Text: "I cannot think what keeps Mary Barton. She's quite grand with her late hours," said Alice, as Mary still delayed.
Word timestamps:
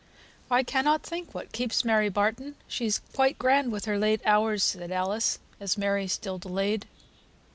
"I 0.49 0.63
cannot 0.63 1.03
think 1.03 1.35
what 1.35 1.51
keeps 1.51 1.85
Mary 1.85 2.09
Barton. 2.09 2.55
She's 2.67 3.01
quite 3.13 3.37
grand 3.37 3.71
with 3.71 3.85
her 3.85 3.99
late 3.99 4.19
hours," 4.25 4.63
said 4.63 4.91
Alice, 4.91 5.37
as 5.59 5.77
Mary 5.77 6.07
still 6.07 6.39
delayed. 6.39 6.87